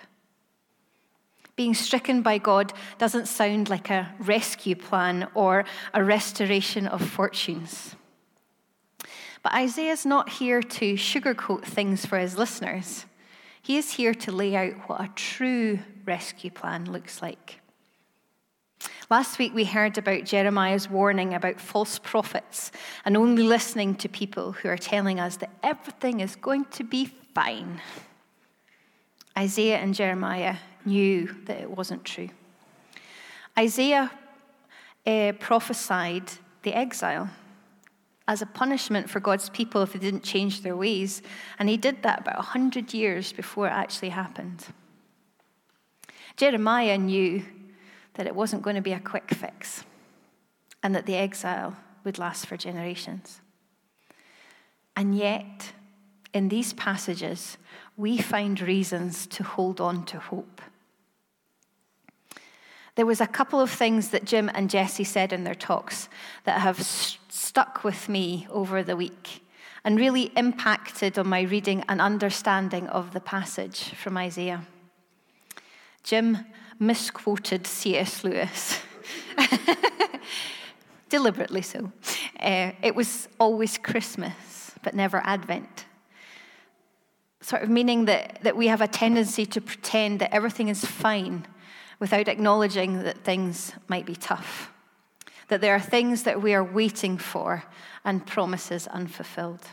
Being 1.55 1.73
stricken 1.73 2.21
by 2.21 2.37
God 2.37 2.71
doesn't 2.99 3.27
sound 3.27 3.71
like 3.71 3.89
a 3.89 4.13
rescue 4.19 4.75
plan 4.75 5.29
or 5.33 5.65
a 5.95 6.03
restoration 6.03 6.85
of 6.85 7.01
fortunes. 7.01 7.95
But 9.41 9.53
Isaiah's 9.55 10.05
not 10.05 10.29
here 10.29 10.61
to 10.61 10.93
sugarcoat 10.93 11.63
things 11.63 12.05
for 12.05 12.19
his 12.19 12.37
listeners. 12.37 13.07
He 13.69 13.77
is 13.77 13.91
here 13.91 14.15
to 14.15 14.31
lay 14.31 14.55
out 14.55 14.89
what 14.89 14.99
a 14.99 15.11
true 15.13 15.77
rescue 16.03 16.49
plan 16.49 16.91
looks 16.91 17.21
like. 17.21 17.59
Last 19.11 19.37
week, 19.37 19.53
we 19.53 19.63
heard 19.63 19.95
about 19.95 20.23
Jeremiah's 20.23 20.89
warning 20.89 21.35
about 21.35 21.61
false 21.61 21.99
prophets 21.99 22.71
and 23.05 23.15
only 23.15 23.43
listening 23.43 23.93
to 23.97 24.09
people 24.09 24.53
who 24.53 24.69
are 24.69 24.77
telling 24.77 25.19
us 25.19 25.37
that 25.37 25.51
everything 25.61 26.19
is 26.19 26.35
going 26.35 26.65
to 26.71 26.83
be 26.83 27.11
fine. 27.35 27.79
Isaiah 29.37 29.77
and 29.77 29.93
Jeremiah 29.93 30.55
knew 30.83 31.35
that 31.45 31.61
it 31.61 31.69
wasn't 31.69 32.03
true. 32.03 32.29
Isaiah 33.55 34.09
uh, 35.05 35.33
prophesied 35.33 36.31
the 36.63 36.73
exile 36.73 37.29
as 38.29 38.43
a 38.43 38.45
punishment 38.45 39.09
for 39.09 39.19
God's 39.19 39.49
people 39.49 39.81
if 39.81 39.93
they 39.93 39.99
didn't 39.99 40.21
change 40.21 40.61
their 40.61 40.75
ways, 40.75 41.23
and 41.57 41.67
he 41.67 41.77
did 41.77 42.03
that 42.03 42.19
about 42.19 42.35
100 42.35 42.93
years 42.93 43.33
before 43.33 43.65
it 43.65 43.71
actually 43.71 44.09
happened. 44.09 44.67
Jeremiah 46.37 46.99
knew 46.99 47.43
that 48.13 48.27
it 48.27 48.35
wasn't 48.35 48.61
going 48.61 48.75
to 48.75 48.83
be 48.83 48.93
a 48.93 48.99
quick 48.99 49.33
fix 49.33 49.83
and 50.83 50.93
that 50.93 51.07
the 51.07 51.15
exile 51.15 51.75
would 52.03 52.19
last 52.19 52.45
for 52.45 52.55
generations. 52.55 53.41
And 54.95 55.17
yet, 55.17 55.73
in 56.31 56.49
these 56.49 56.73
passages, 56.73 57.57
we 57.97 58.19
find 58.19 58.61
reasons 58.61 59.25
to 59.25 59.43
hold 59.43 59.81
on 59.81 60.05
to 60.05 60.19
hope. 60.19 60.61
There 62.99 63.05
was 63.05 63.21
a 63.21 63.27
couple 63.27 63.61
of 63.61 63.69
things 63.69 64.09
that 64.09 64.25
Jim 64.25 64.51
and 64.53 64.69
Jesse 64.69 65.05
said 65.05 65.31
in 65.31 65.45
their 65.45 65.55
talks 65.55 66.09
that 66.43 66.59
have 66.59 66.81
st- 66.81 67.31
stuck 67.31 67.85
with 67.85 68.09
me 68.09 68.45
over 68.49 68.83
the 68.83 68.97
week 68.97 69.41
and 69.85 69.97
really 69.97 70.33
impacted 70.35 71.17
on 71.17 71.29
my 71.29 71.43
reading 71.43 71.85
and 71.87 72.01
understanding 72.01 72.89
of 72.89 73.13
the 73.13 73.21
passage 73.21 73.93
from 73.93 74.17
Isaiah. 74.17 74.67
Jim 76.03 76.39
misquoted 76.77 77.65
C.S. 77.65 78.25
Lewis. 78.25 78.81
Deliberately 81.07 81.61
so. 81.61 81.93
Uh, 82.37 82.71
it 82.83 82.95
was 82.95 83.29
always 83.39 83.77
Christmas, 83.77 84.73
but 84.83 84.93
never 84.93 85.21
Advent 85.23 85.85
sort 87.41 87.63
of 87.63 87.69
meaning 87.69 88.03
that, 88.05 88.37
that 88.43 88.57
we 88.57 88.67
have 88.67 88.81
a 88.81 88.87
tendency 88.87 89.45
to 89.45 89.61
pretend 89.61 90.19
that 90.19 90.33
everything 90.33 90.67
is 90.67 90.83
fine 90.83 91.47
without 91.99 92.27
acknowledging 92.27 93.03
that 93.03 93.23
things 93.23 93.73
might 93.87 94.05
be 94.05 94.15
tough, 94.15 94.71
that 95.49 95.61
there 95.61 95.75
are 95.75 95.79
things 95.79 96.23
that 96.23 96.41
we 96.41 96.53
are 96.53 96.63
waiting 96.63 97.17
for 97.17 97.63
and 98.05 98.25
promises 98.25 98.87
unfulfilled. 98.87 99.65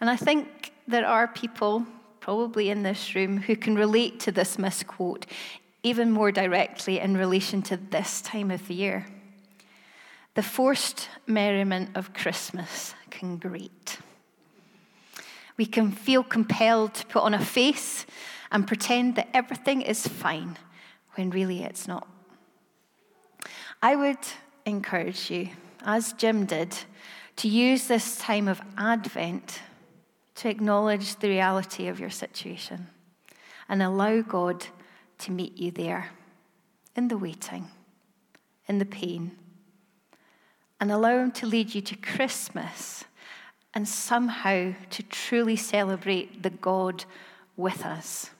And 0.00 0.10
I 0.10 0.16
think 0.16 0.72
there 0.86 1.06
are 1.06 1.28
people, 1.28 1.86
probably 2.20 2.70
in 2.70 2.82
this 2.82 3.14
room, 3.14 3.38
who 3.38 3.56
can 3.56 3.76
relate 3.76 4.20
to 4.20 4.32
this 4.32 4.58
misquote 4.58 5.26
even 5.82 6.10
more 6.10 6.32
directly 6.32 6.98
in 6.98 7.16
relation 7.16 7.62
to 7.62 7.76
this 7.76 8.20
time 8.20 8.50
of 8.50 8.66
the 8.66 8.74
year. 8.74 9.06
The 10.34 10.42
forced 10.42 11.08
merriment 11.26 11.96
of 11.96 12.12
Christmas 12.12 12.92
can 13.08 13.36
grate. 13.36 13.98
We 15.56 15.66
can 15.66 15.90
feel 15.90 16.22
compelled 16.22 16.94
to 16.94 17.06
put 17.06 17.22
on 17.22 17.34
a 17.34 17.44
face 17.44 18.06
and 18.50 18.66
pretend 18.66 19.16
that 19.16 19.28
everything 19.32 19.82
is 19.82 20.06
fine 20.06 20.58
when 21.14 21.30
really 21.30 21.62
it's 21.62 21.88
not. 21.88 22.06
I 23.82 23.96
would 23.96 24.18
encourage 24.64 25.30
you, 25.30 25.50
as 25.84 26.12
Jim 26.14 26.44
did, 26.44 26.76
to 27.36 27.48
use 27.48 27.86
this 27.86 28.18
time 28.18 28.48
of 28.48 28.60
Advent 28.76 29.60
to 30.36 30.48
acknowledge 30.48 31.16
the 31.16 31.28
reality 31.28 31.88
of 31.88 32.00
your 32.00 32.10
situation 32.10 32.88
and 33.68 33.82
allow 33.82 34.20
God 34.22 34.66
to 35.18 35.32
meet 35.32 35.56
you 35.56 35.70
there 35.70 36.10
in 36.94 37.08
the 37.08 37.18
waiting, 37.18 37.68
in 38.66 38.78
the 38.78 38.84
pain, 38.84 39.32
and 40.80 40.90
allow 40.90 41.18
Him 41.18 41.32
to 41.32 41.46
lead 41.46 41.74
you 41.74 41.80
to 41.82 41.96
Christmas 41.96 43.04
and 43.76 43.86
somehow 43.86 44.72
to 44.88 45.02
truly 45.02 45.54
celebrate 45.54 46.42
the 46.42 46.48
God 46.48 47.04
with 47.58 47.84
us, 47.84 48.30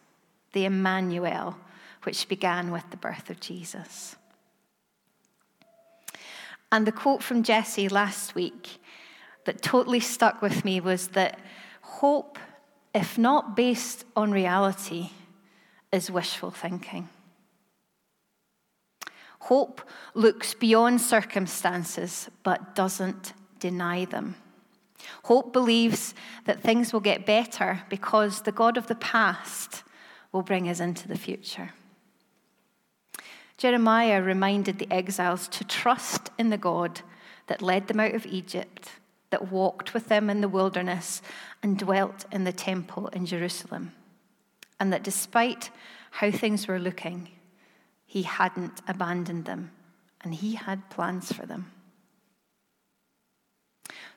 the 0.55 0.65
Emmanuel, 0.65 1.59
which 2.05 2.27
began 2.27 2.71
with 2.71 2.89
the 2.91 2.97
birth 2.97 3.29
of 3.29 3.39
Jesus. 3.39 4.17
And 6.73 6.87
the 6.87 6.93
quote 6.93 7.23
from 7.23 7.43
Jesse 7.43 7.91
last 7.91 8.35
week 8.35 8.79
that 9.45 9.61
totally 9.61 10.01
stuck 10.01 10.41
with 10.41 10.65
me 10.65 10.81
was 10.81 11.09
that 11.09 11.39
hope, 11.83 12.39
if 12.95 13.19
not 13.19 13.55
based 13.55 14.07
on 14.17 14.31
reality, 14.31 15.11
is 15.93 16.11
wishful 16.11 16.51
thinking. 16.51 17.11
Hope 19.41 19.83
looks 20.15 20.55
beyond 20.55 21.03
circumstances 21.03 22.31
but 22.43 22.75
doesn't 22.75 23.35
deny 23.61 24.07
them. 24.07 24.37
Hope 25.25 25.53
believes 25.53 26.15
that 26.45 26.63
things 26.63 26.93
will 26.93 27.01
get 27.01 27.27
better 27.27 27.83
because 27.89 28.43
the 28.43 28.53
God 28.53 28.77
of 28.77 28.87
the 28.87 28.95
past 28.95 29.83
will 30.33 30.43
bring 30.43 30.69
us 30.69 30.81
into 30.81 31.09
the 31.09 31.19
future. 31.19 31.73
Jeremiah 33.57 34.23
reminded 34.23 34.79
the 34.79 34.91
exiles 34.93 35.49
to 35.49 35.65
trust 35.65 36.31
in 36.39 36.51
the 36.51 36.59
God 36.59 37.01
that 37.47 37.63
led 37.63 37.89
them 37.89 38.01
out 38.01 38.15
of 38.15 38.27
Egypt, 38.27 38.91
that 39.31 39.51
walked 39.51 39.95
with 39.95 40.09
them 40.09 40.29
in 40.29 40.41
the 40.41 40.49
wilderness, 40.49 41.23
and 41.63 41.79
dwelt 41.79 42.27
in 42.31 42.45
the 42.45 42.53
temple 42.53 43.09
in 43.09 43.25
Jerusalem. 43.25 43.93
And 44.79 44.93
that 44.93 45.03
despite 45.03 45.71
how 46.11 46.31
things 46.31 46.69
were 46.69 46.79
looking, 46.79 47.29
he 48.05 48.23
hadn't 48.23 48.83
abandoned 48.87 49.47
them 49.47 49.71
and 50.21 50.35
he 50.35 50.55
had 50.55 50.91
plans 50.91 51.33
for 51.33 51.47
them. 51.47 51.71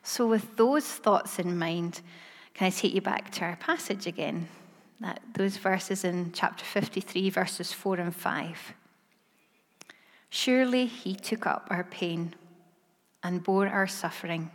So, 0.09 0.25
with 0.25 0.55
those 0.55 0.87
thoughts 0.87 1.37
in 1.37 1.59
mind, 1.59 2.01
can 2.55 2.65
I 2.65 2.71
take 2.71 2.95
you 2.95 2.99
back 2.99 3.31
to 3.33 3.45
our 3.45 3.55
passage 3.57 4.07
again? 4.07 4.47
That, 5.01 5.21
those 5.35 5.57
verses 5.57 6.03
in 6.03 6.31
chapter 6.33 6.65
53, 6.65 7.29
verses 7.29 7.71
4 7.73 7.97
and 7.97 8.15
5. 8.15 8.73
Surely 10.31 10.87
he 10.87 11.13
took 11.13 11.45
up 11.45 11.67
our 11.69 11.83
pain 11.83 12.33
and 13.21 13.43
bore 13.43 13.67
our 13.67 13.85
suffering. 13.85 14.49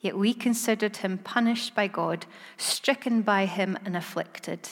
Yet 0.00 0.18
we 0.18 0.34
considered 0.34 0.96
him 0.96 1.18
punished 1.18 1.76
by 1.76 1.86
God, 1.86 2.26
stricken 2.56 3.22
by 3.22 3.46
him, 3.46 3.78
and 3.84 3.96
afflicted. 3.96 4.68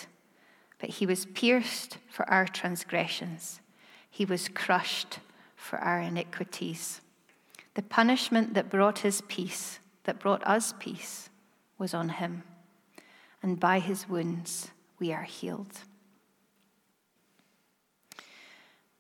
But 0.80 0.90
he 0.90 1.06
was 1.06 1.26
pierced 1.26 1.98
for 2.10 2.28
our 2.28 2.48
transgressions, 2.48 3.60
he 4.10 4.24
was 4.24 4.48
crushed 4.48 5.20
for 5.54 5.78
our 5.78 6.00
iniquities. 6.00 7.02
The 7.76 7.82
punishment 7.82 8.54
that 8.54 8.70
brought 8.70 9.00
his 9.00 9.20
peace, 9.20 9.80
that 10.04 10.18
brought 10.18 10.42
us 10.46 10.72
peace, 10.78 11.28
was 11.76 11.92
on 11.92 12.08
him, 12.08 12.42
and 13.42 13.60
by 13.60 13.80
his 13.80 14.08
wounds 14.08 14.70
we 14.98 15.12
are 15.12 15.24
healed. 15.24 15.80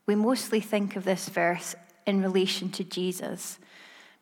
We 0.04 0.14
mostly 0.14 0.60
think 0.60 0.94
of 0.94 1.04
this 1.04 1.30
verse 1.30 1.74
in 2.06 2.20
relation 2.20 2.68
to 2.72 2.84
Jesus 2.84 3.58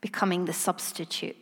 becoming 0.01 0.45
the 0.45 0.53
substitute, 0.53 1.37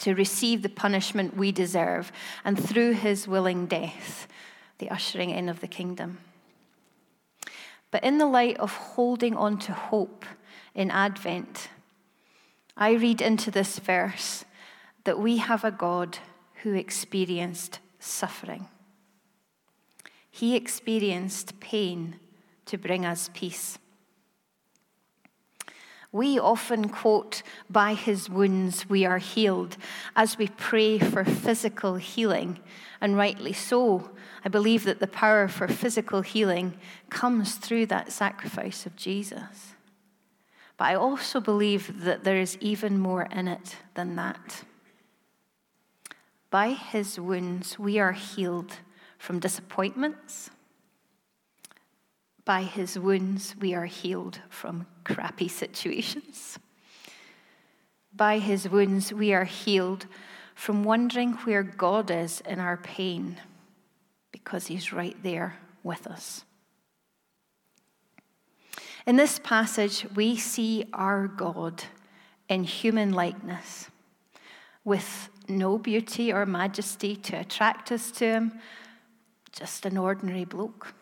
to 0.00 0.14
receive 0.14 0.60
the 0.60 0.68
punishment 0.68 1.38
we 1.38 1.50
deserve, 1.50 2.12
and 2.44 2.62
through 2.62 2.92
his 2.92 3.26
willing 3.26 3.64
death, 3.64 4.28
the 4.76 4.90
ushering 4.90 5.30
in 5.30 5.48
of 5.48 5.60
the 5.60 5.66
kingdom. 5.66 6.18
But 7.90 8.04
in 8.04 8.18
the 8.18 8.26
light 8.26 8.58
of 8.58 8.74
holding 8.74 9.34
on 9.34 9.56
to 9.60 9.72
hope 9.72 10.26
in 10.74 10.90
Advent, 10.90 11.70
I 12.76 12.92
read 12.92 13.20
into 13.20 13.50
this 13.50 13.78
verse 13.78 14.44
that 15.04 15.18
we 15.18 15.36
have 15.36 15.64
a 15.64 15.70
God 15.70 16.18
who 16.62 16.74
experienced 16.74 17.78
suffering. 17.98 18.66
He 20.30 20.56
experienced 20.56 21.60
pain 21.60 22.16
to 22.66 22.76
bring 22.76 23.06
us 23.06 23.30
peace. 23.32 23.78
We 26.10 26.38
often 26.38 26.88
quote, 26.88 27.42
By 27.68 27.94
his 27.94 28.30
wounds 28.30 28.88
we 28.88 29.04
are 29.04 29.18
healed, 29.18 29.76
as 30.14 30.38
we 30.38 30.48
pray 30.48 30.98
for 30.98 31.24
physical 31.24 31.96
healing, 31.96 32.60
and 33.00 33.16
rightly 33.16 33.52
so. 33.52 34.10
I 34.44 34.48
believe 34.48 34.84
that 34.84 35.00
the 35.00 35.06
power 35.06 35.48
for 35.48 35.66
physical 35.66 36.22
healing 36.22 36.74
comes 37.10 37.56
through 37.56 37.86
that 37.86 38.12
sacrifice 38.12 38.86
of 38.86 38.94
Jesus. 38.94 39.74
But 40.76 40.86
I 40.86 40.94
also 40.94 41.40
believe 41.40 42.04
that 42.04 42.24
there 42.24 42.38
is 42.38 42.58
even 42.60 42.98
more 42.98 43.22
in 43.22 43.48
it 43.48 43.76
than 43.94 44.16
that. 44.16 44.64
By 46.50 46.70
his 46.72 47.18
wounds, 47.18 47.78
we 47.78 47.98
are 47.98 48.12
healed 48.12 48.78
from 49.18 49.38
disappointments. 49.40 50.50
By 52.44 52.62
his 52.62 52.98
wounds, 52.98 53.54
we 53.58 53.74
are 53.74 53.86
healed 53.86 54.40
from 54.50 54.86
crappy 55.04 55.48
situations. 55.48 56.58
By 58.14 58.38
his 58.38 58.68
wounds, 58.68 59.12
we 59.12 59.32
are 59.32 59.44
healed 59.44 60.06
from 60.54 60.84
wondering 60.84 61.32
where 61.32 61.62
God 61.62 62.10
is 62.10 62.40
in 62.42 62.60
our 62.60 62.76
pain 62.76 63.40
because 64.30 64.66
he's 64.66 64.92
right 64.92 65.16
there 65.22 65.58
with 65.82 66.06
us. 66.06 66.44
In 69.06 69.16
this 69.16 69.38
passage, 69.38 70.06
we 70.14 70.36
see 70.36 70.86
our 70.94 71.28
God 71.28 71.84
in 72.48 72.64
human 72.64 73.12
likeness, 73.12 73.90
with 74.82 75.28
no 75.46 75.76
beauty 75.76 76.32
or 76.32 76.46
majesty 76.46 77.14
to 77.16 77.36
attract 77.36 77.92
us 77.92 78.10
to 78.12 78.24
him, 78.24 78.52
just 79.52 79.84
an 79.84 79.98
ordinary 79.98 80.46
bloke. 80.46 80.94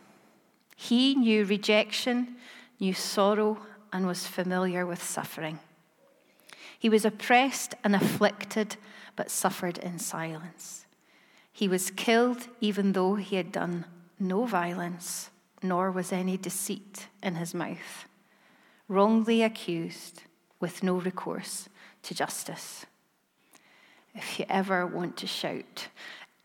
He 0.74 1.14
knew 1.14 1.44
rejection, 1.44 2.36
knew 2.80 2.92
sorrow, 2.92 3.58
and 3.92 4.06
was 4.06 4.26
familiar 4.26 4.84
with 4.84 5.02
suffering. 5.02 5.60
He 6.76 6.88
was 6.88 7.04
oppressed 7.04 7.76
and 7.84 7.94
afflicted, 7.94 8.76
but 9.14 9.30
suffered 9.30 9.78
in 9.78 10.00
silence. 10.00 10.86
He 11.52 11.68
was 11.68 11.92
killed 11.92 12.48
even 12.60 12.92
though 12.92 13.14
he 13.14 13.36
had 13.36 13.52
done 13.52 13.84
no 14.18 14.44
violence 14.44 15.30
nor 15.62 15.90
was 15.90 16.12
any 16.12 16.36
deceit 16.36 17.08
in 17.22 17.36
his 17.36 17.54
mouth. 17.54 18.06
Wrongly 18.88 19.42
accused, 19.42 20.22
with 20.60 20.82
no 20.82 20.94
recourse 20.94 21.68
to 22.04 22.14
justice. 22.14 22.86
If 24.14 24.38
you 24.38 24.46
ever 24.48 24.86
want 24.86 25.16
to 25.18 25.26
shout, 25.26 25.88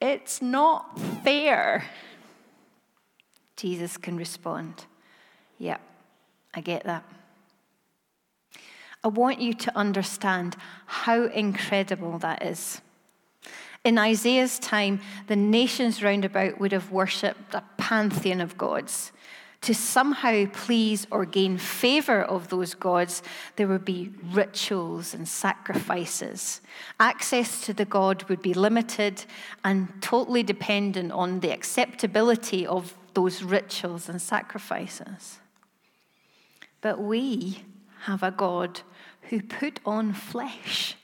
it's 0.02 0.42
not 0.42 1.00
fair, 1.24 1.86
Jesus 3.56 3.98
can 3.98 4.18
respond, 4.18 4.86
Yep, 5.60 5.82
I 6.54 6.62
get 6.62 6.84
that. 6.84 7.04
I 9.04 9.08
want 9.08 9.42
you 9.42 9.54
to 9.54 9.78
understand 9.78 10.56
how 10.86 11.26
incredible 11.26 12.20
that 12.20 12.44
is. 12.44 12.82
In 13.88 13.98
Isaiah's 13.98 14.60
time, 14.60 15.00
the 15.28 15.38
nations 15.38 16.04
round 16.04 16.26
about 16.26 16.60
would 16.60 16.74
have 16.74 16.92
worshipped 16.92 17.54
a 17.54 17.64
pantheon 17.78 18.42
of 18.42 18.58
gods. 18.58 19.14
To 19.62 19.74
somehow 19.74 20.44
please 20.52 21.08
or 21.10 21.24
gain 21.24 21.58
favor 21.58 22.22
of 22.22 22.50
those 22.50 22.74
gods, 22.74 23.24
there 23.56 23.70
would 23.70 23.86
be 23.86 24.12
rituals 24.34 25.14
and 25.14 25.26
sacrifices. 25.26 26.60
Access 27.00 27.62
to 27.62 27.74
the 27.74 27.86
god 27.86 28.24
would 28.24 28.42
be 28.42 28.54
limited 28.54 29.24
and 29.64 29.88
totally 30.02 30.44
dependent 30.44 31.14
on 31.14 31.40
the 31.40 31.52
acceptability 31.52 32.68
of 32.68 32.94
those 33.14 33.42
rituals 33.42 34.10
and 34.10 34.22
sacrifices. 34.22 35.40
But 36.82 37.00
we 37.00 37.64
have 38.02 38.22
a 38.22 38.32
God 38.32 38.82
who 39.30 39.42
put 39.42 39.80
on 39.86 40.12
flesh 40.12 40.98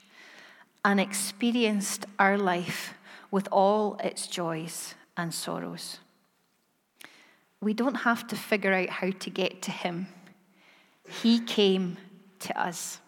and 0.85 0.99
experienced 0.99 2.05
our 2.19 2.37
life 2.37 2.93
with 3.31 3.47
all 3.51 3.97
its 4.03 4.27
joys 4.27 4.95
and 5.17 5.33
sorrows. 5.33 5.99
We 7.61 7.73
don't 7.73 7.95
have 7.95 8.27
to 8.27 8.35
figure 8.35 8.73
out 8.73 8.89
how 8.89 9.11
to 9.11 9.29
get 9.29 9.61
to 9.63 9.71
Him, 9.71 10.07
He 11.21 11.39
came 11.39 11.97
to 12.39 12.59
us. 12.59 12.99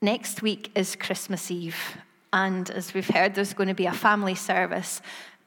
Next 0.00 0.42
week 0.42 0.70
is 0.76 0.94
Christmas 0.94 1.50
Eve, 1.50 1.96
and 2.32 2.70
as 2.70 2.94
we've 2.94 3.08
heard, 3.08 3.34
there's 3.34 3.54
going 3.54 3.68
to 3.68 3.74
be 3.74 3.86
a 3.86 3.92
family 3.92 4.34
service, 4.34 5.00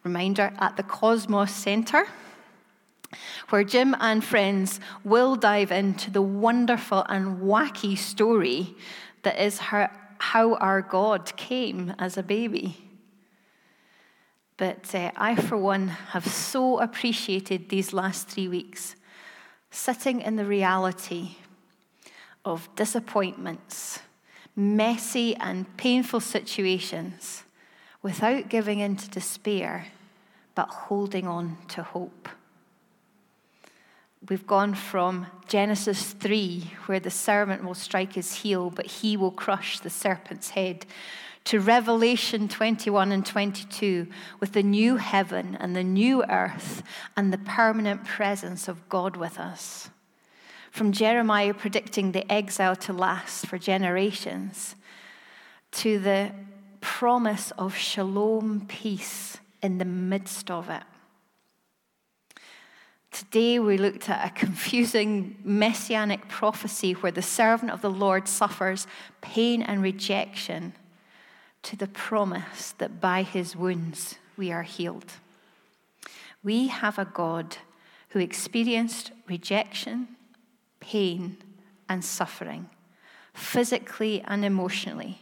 reminder, 0.03 0.51
at 0.59 0.75
the 0.75 0.83
Cosmos 0.83 1.53
Centre 1.53 2.05
where 3.49 3.63
Jim 3.63 3.95
and 3.99 4.23
friends 4.23 4.79
will 5.03 5.35
dive 5.35 5.71
into 5.71 6.11
the 6.11 6.21
wonderful 6.21 7.05
and 7.09 7.39
wacky 7.39 7.97
story 7.97 8.75
that 9.23 9.39
is 9.39 9.59
how, 9.59 9.89
our 10.55 10.81
God 10.81 11.35
came 11.35 11.93
as 11.97 12.17
a 12.17 12.23
baby. 12.23 12.77
But 14.57 14.93
uh, 14.93 15.11
I, 15.15 15.35
for 15.35 15.57
one, 15.57 15.87
have 15.87 16.27
so 16.27 16.79
appreciated 16.79 17.69
these 17.69 17.93
last 17.93 18.27
three 18.27 18.47
weeks 18.47 18.95
sitting 19.71 20.21
in 20.21 20.35
the 20.35 20.45
reality 20.45 21.37
of 22.45 22.69
disappointments, 22.75 23.99
messy 24.55 25.35
and 25.37 25.65
painful 25.77 26.19
situations 26.19 27.43
without 28.03 28.49
giving 28.49 28.79
in 28.79 28.95
to 28.97 29.09
despair, 29.09 29.87
but 30.55 30.67
holding 30.67 31.27
on 31.27 31.57
to 31.69 31.81
hope. 31.81 32.29
We've 34.29 34.45
gone 34.45 34.75
from 34.75 35.25
Genesis 35.47 36.13
3, 36.13 36.73
where 36.85 36.99
the 36.99 37.09
serpent 37.09 37.63
will 37.63 37.73
strike 37.73 38.13
his 38.13 38.35
heel, 38.35 38.69
but 38.69 38.85
he 38.85 39.17
will 39.17 39.31
crush 39.31 39.79
the 39.79 39.89
serpent's 39.89 40.51
head, 40.51 40.85
to 41.45 41.59
Revelation 41.59 42.47
21 42.47 43.11
and 43.11 43.25
22, 43.25 44.07
with 44.39 44.51
the 44.51 44.61
new 44.61 44.97
heaven 44.97 45.57
and 45.59 45.75
the 45.75 45.83
new 45.83 46.23
earth 46.25 46.83
and 47.17 47.33
the 47.33 47.39
permanent 47.39 48.05
presence 48.05 48.67
of 48.67 48.87
God 48.89 49.17
with 49.17 49.39
us. 49.39 49.89
From 50.69 50.91
Jeremiah 50.91 51.55
predicting 51.55 52.11
the 52.11 52.31
exile 52.31 52.75
to 52.75 52.93
last 52.93 53.47
for 53.47 53.57
generations, 53.57 54.75
to 55.71 55.97
the 55.97 56.31
promise 56.79 57.49
of 57.57 57.75
shalom 57.75 58.67
peace 58.67 59.39
in 59.63 59.79
the 59.79 59.85
midst 59.85 60.51
of 60.51 60.69
it. 60.69 60.83
Today, 63.11 63.59
we 63.59 63.77
looked 63.77 64.09
at 64.09 64.25
a 64.25 64.33
confusing 64.33 65.35
messianic 65.43 66.29
prophecy 66.29 66.93
where 66.93 67.11
the 67.11 67.21
servant 67.21 67.71
of 67.71 67.81
the 67.81 67.89
Lord 67.89 68.27
suffers 68.27 68.87
pain 69.19 69.61
and 69.61 69.83
rejection 69.83 70.73
to 71.63 71.75
the 71.75 71.87
promise 71.87 72.73
that 72.77 73.01
by 73.01 73.23
his 73.23 73.55
wounds 73.55 74.15
we 74.37 74.51
are 74.51 74.63
healed. 74.63 75.11
We 76.41 76.67
have 76.67 76.97
a 76.97 77.05
God 77.05 77.57
who 78.09 78.19
experienced 78.19 79.11
rejection, 79.27 80.07
pain, 80.79 81.37
and 81.87 82.03
suffering, 82.03 82.69
physically 83.33 84.23
and 84.25 84.43
emotionally. 84.45 85.19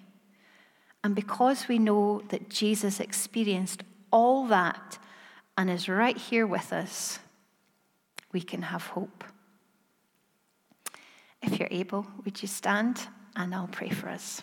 And 1.04 1.16
because 1.16 1.68
we 1.68 1.80
know 1.80 2.22
that 2.30 2.50
Jesus 2.50 3.00
experienced 3.00 3.84
all 4.12 4.48
that 4.48 5.00
and 5.58 5.70
is 5.70 5.90
right 5.90 6.18
here 6.18 6.46
with 6.48 6.72
us, 6.72 7.20
we 8.32 8.42
can 8.42 8.62
have 8.62 8.88
hope. 8.88 9.24
If 11.42 11.60
you're 11.60 11.70
able, 11.72 12.08
would 12.26 12.42
you 12.42 12.48
stand 12.48 13.08
and 13.36 13.56
I'll 13.56 13.68
pray 13.68 13.90
for 13.90 14.10
us. 14.10 14.42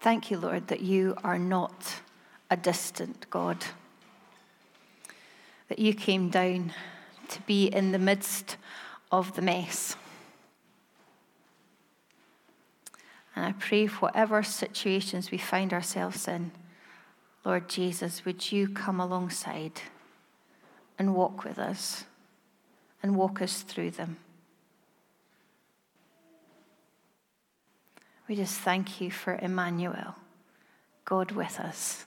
Thank 0.00 0.30
you, 0.30 0.38
Lord, 0.38 0.68
that 0.68 0.82
you 0.82 1.16
are 1.24 1.38
not 1.38 2.00
a 2.48 2.56
distant 2.56 3.28
God 3.28 3.64
that 5.68 5.78
you 5.78 5.94
came 5.94 6.28
down 6.30 6.72
to 7.28 7.40
be 7.42 7.66
in 7.66 7.92
the 7.92 7.98
midst 7.98 8.56
of 9.10 9.34
the 9.34 9.42
mess. 9.42 9.96
And 13.34 13.44
I 13.44 13.52
pray, 13.52 13.86
for 13.86 14.06
whatever 14.06 14.42
situations 14.42 15.30
we 15.30 15.38
find 15.38 15.72
ourselves 15.72 16.26
in, 16.26 16.52
Lord 17.44 17.68
Jesus, 17.68 18.24
would 18.24 18.50
you 18.50 18.68
come 18.68 18.98
alongside 18.98 19.82
and 20.98 21.14
walk 21.14 21.44
with 21.44 21.58
us 21.58 22.04
and 23.02 23.14
walk 23.14 23.42
us 23.42 23.62
through 23.62 23.90
them? 23.92 24.16
We 28.28 28.34
just 28.34 28.58
thank 28.58 29.00
you 29.00 29.10
for 29.10 29.38
Emmanuel, 29.40 30.16
God 31.04 31.32
with 31.32 31.60
us. 31.60 32.06